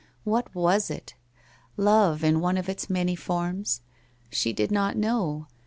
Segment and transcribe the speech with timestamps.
[0.23, 1.13] What was it?
[1.77, 3.81] Love in one of its many forms?
[4.31, 5.45] She did not know.